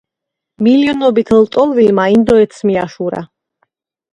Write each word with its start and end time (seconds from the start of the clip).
მილიონობით 0.67 1.29
ლტოლვილმა 1.39 2.07
ინდოეთს 2.15 2.65
მიაშურა. 2.71 3.25